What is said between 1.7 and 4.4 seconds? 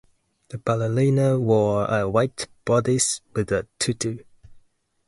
a white bodice with the tutu.